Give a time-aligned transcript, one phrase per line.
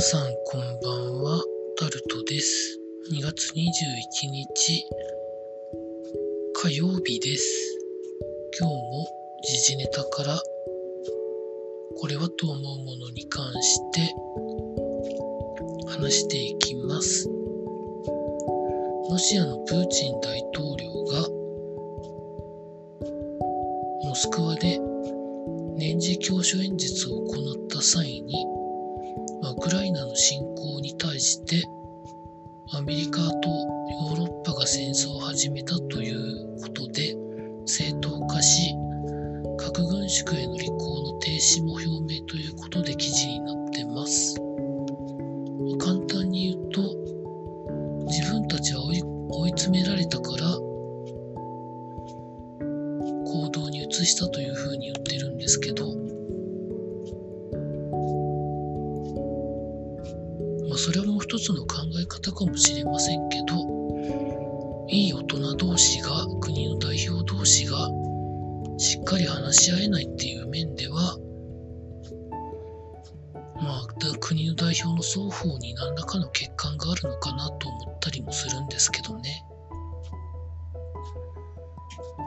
[0.00, 1.44] 皆さんこんばんは、
[1.76, 2.80] タルトです。
[3.12, 4.86] 2月21日。
[6.54, 7.78] 火曜日です。
[8.58, 9.06] 今日も
[9.44, 10.40] 時事ネタから。
[12.00, 14.14] これはと思うものに関して。
[15.86, 17.28] 話していきます。
[19.10, 21.28] ロシアのプーチン大統領が。
[24.08, 24.80] モスクワで。
[25.76, 28.59] 年次教書演説を行った際に。
[29.42, 31.62] まあウクライナの侵攻に対して
[32.72, 37.16] アメリカとヨーロッパが戦争を始めたということで
[37.66, 38.74] 正当化し
[39.58, 42.79] 核軍縮への履行の停止も表明ということ
[60.80, 67.90] それも一つの考え方かもしれませんけど、いい大人同士が、国の代表同士が、
[68.78, 71.18] しっかり話し合えないっていう面では、
[73.60, 73.86] まあ、
[74.20, 79.44] 国の代表の双方に何らかの欠陥があるのかなと思ったりもするんですけどね。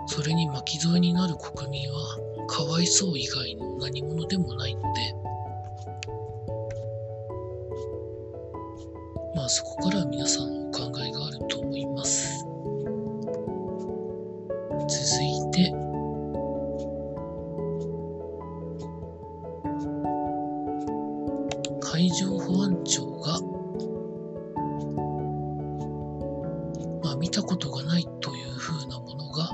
[0.06, 5.23] それに巻き添えになる国民は、かわいそう以外の何者でもないので、
[9.44, 12.46] まあそこから皆さんのお考えがあると思います。
[14.88, 15.70] 続いて、
[21.82, 23.42] 海上保安庁が、
[27.04, 29.50] まあ見たことがないというふうなものが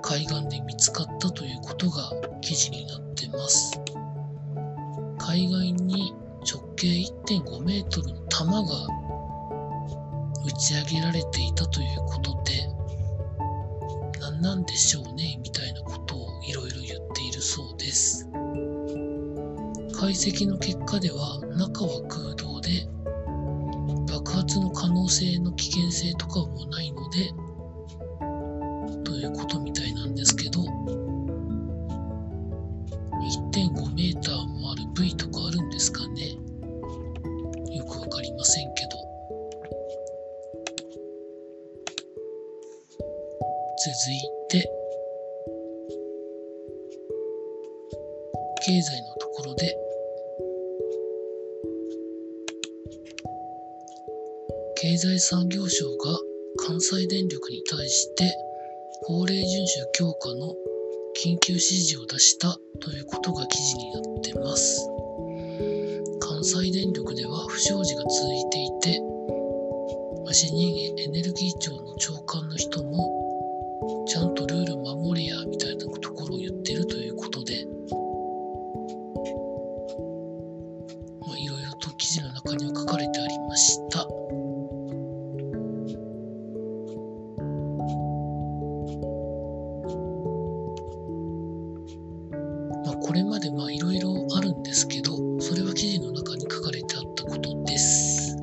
[0.00, 3.80] 海岸で見つかったということが記事になってます。
[5.18, 6.88] 海岸に直径
[7.26, 8.86] 1.5メートルの弾が
[10.46, 12.68] 打ち上げられていたということで、
[14.20, 18.28] 何なんでしょうねみたいなことをいろいろ言っているそうです。
[19.98, 22.86] 解析の結果では中は空洞で
[24.12, 27.32] 爆発の可能性の危険性とかもないので
[43.84, 44.18] 続い
[44.48, 44.66] て
[48.64, 49.76] 経済のところで
[54.80, 56.18] 経済産業省が
[56.66, 58.34] 関西電力に対して
[59.02, 60.54] 法令遵守強化の
[61.22, 64.80] 緊急指示を出したということが記事になってます。
[66.20, 69.00] 関西電力では不祥事が続いていて、
[70.32, 71.83] 死人エネルギー庁の
[82.54, 83.98] 中には書かれてありました。
[92.84, 98.36] まあ、これまでまあいろいろあるんですけど、それは記事の中に書かれてあったことです。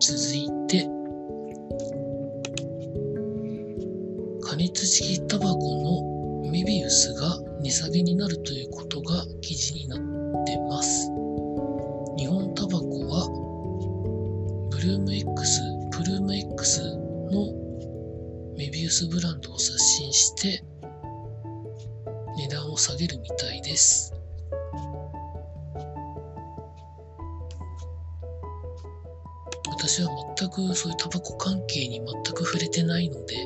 [0.00, 0.86] 続いて、
[4.42, 5.58] 加熱式タバコ
[6.44, 8.52] のメビウスが値下げになると
[14.84, 15.62] ルーム X、
[15.92, 16.82] プルーム X
[17.30, 20.62] のメビウスブランドを刷新して
[22.36, 24.12] 値段を下げるみたいです。
[29.70, 33.36] 私は全くそういうタバコ関係に全く触れてないので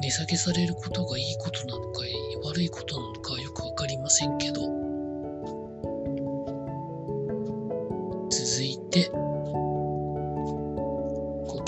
[0.00, 2.02] 値下げされることがいいことなのか
[2.44, 4.81] 悪いことなのかよくわかりませんけど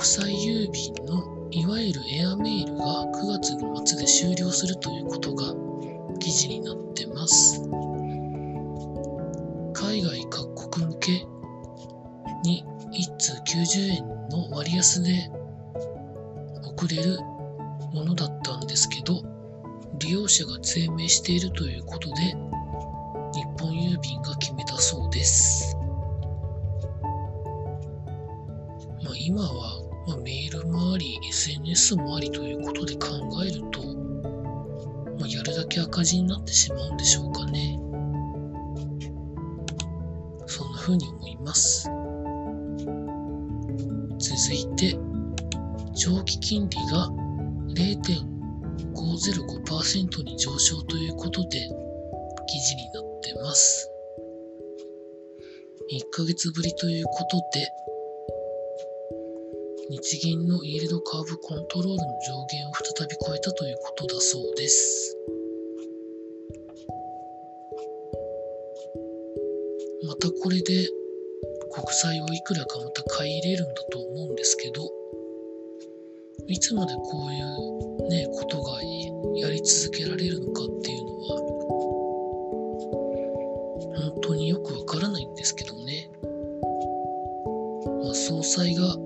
[0.04, 5.54] 際郵便のいわゆるエアメールが9月の末で終了するということが
[6.18, 7.62] 記事になってます。
[9.72, 11.26] 海外各国向け
[12.42, 15.30] に1通90円の割安で
[16.64, 17.18] 送れる
[17.92, 19.22] ものだったんですけど、
[19.98, 22.14] 利用者が低迷しているということで、
[23.32, 25.76] 日本郵便が決めたそうです。
[29.02, 33.08] まあ、今は、まあ、メールもあり、SNS もありということで考
[33.42, 33.82] えると、
[35.18, 37.80] まあ、やるだけ赤字になってしまうんでしょうかね。
[40.46, 41.90] そんな風に思います。
[44.18, 44.96] 続いて、
[45.94, 47.08] 長期金利が
[47.74, 51.60] 0.505%に上昇ということで
[52.46, 53.90] 記事になってます。
[55.90, 57.68] 1ヶ月ぶりということで、
[59.90, 65.16] 日銀のイールドカーブコントロールの上限を再び超えたということだそうです。
[70.06, 70.88] またこれで
[71.70, 74.90] 国債をいくらかまた買い入れるんだと思うんですけど、
[76.46, 78.82] いつまでこういうね、ことが
[79.36, 81.40] やり続けられるのかっていうのは、
[84.12, 86.10] 本当によくわからないんですけどね。
[88.02, 88.96] まあ、総裁が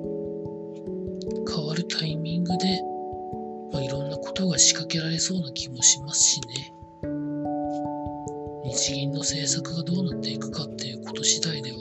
[5.19, 6.73] れそうな気もしますしね。
[8.65, 11.77] 日銀の政策がどうなっていくかっていうこと次第では、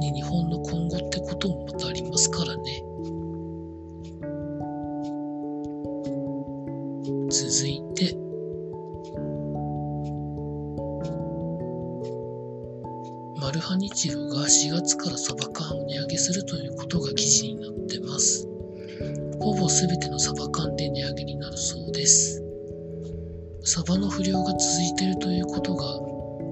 [0.00, 2.82] ね、日本の今後ってこともまたありますからね。
[7.30, 8.16] 続いて、
[13.40, 18.50] マルハニチロが4月からサバ缶を値上げするということが記事になってます。
[19.40, 22.39] ほぼ全てのサバ缶で値上げになるそうです。
[23.80, 25.86] サバの不良が続いているということが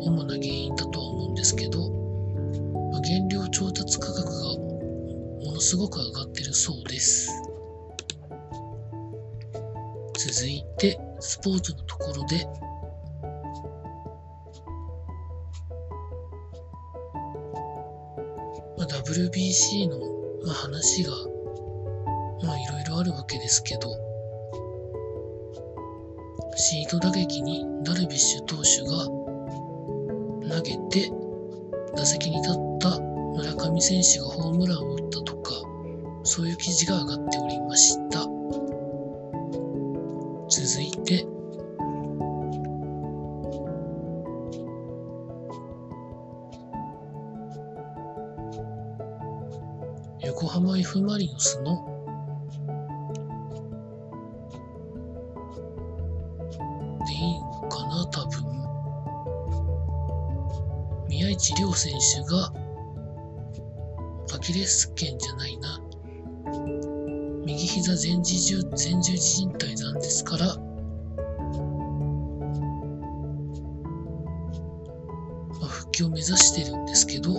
[0.01, 1.79] 主な原因だとは思うんですけど、
[2.91, 4.57] まあ、原料調達価格が
[5.45, 7.31] ものすごく上がっているそうです。
[10.17, 12.47] 続いて、スポーツのところで、
[18.79, 19.99] まあ、WBC の、
[20.47, 21.11] まあ、話が、
[22.43, 24.07] まあいろいろあるわけですけど、
[26.60, 29.06] シート打撃にダルビッシュ投手が
[30.56, 31.08] 投げて
[31.94, 35.52] 打席に立った村上選手がホームランを打ったとか、
[36.25, 38.22] そういう記事が上がっておりました。
[40.49, 41.25] 続いて、
[50.26, 51.98] 横浜 F・ マリノスの
[61.19, 62.53] 宮市亮選手が
[64.32, 65.81] アキレス腱じゃないな。
[67.44, 70.53] 右膝前十字前十字靭帯なんですから、ま
[75.65, 77.35] あ、復帰を目指してるんですけど、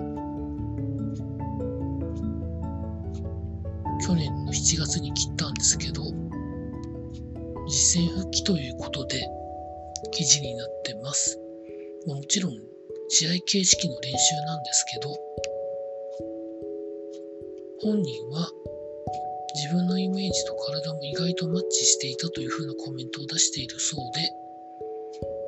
[4.06, 6.04] 去年の7月に切ったんですけど、
[7.66, 9.26] 実戦復帰ということで
[10.12, 11.40] 記事になってます。
[12.06, 12.79] もちろん
[13.10, 15.10] 試合形式の練習なんですけど、
[17.82, 18.48] 本人は
[19.56, 24.22] 自分のイメージと体も意外とマッチしていたというふうなコメントを出しているそうで、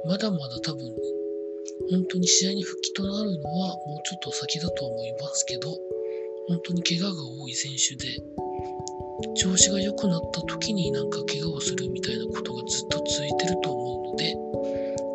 [0.07, 0.89] まだまだ多分、
[1.91, 5.69] 本当に試合に復帰となるのはもうちょっと先だと思いますけど、
[6.47, 8.09] 本当に怪我が多い選手で、
[9.35, 14.35] 調子が良くなった時になんか怪我をするみたいなことがずっと続いてると思うので、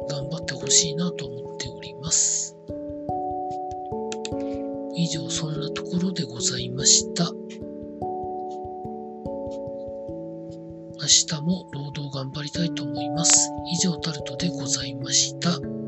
[0.09, 2.57] 頑張ってほしいなと思っております。
[4.95, 7.31] 以上そんなところでございました。
[10.99, 13.51] 明日も労働頑張りたいと思います。
[13.73, 15.86] 以上タルトでございました。